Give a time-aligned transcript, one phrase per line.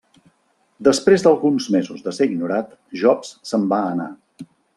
[0.87, 4.11] Després d'alguns mesos de ser ignorat, Jobs se'n va anar.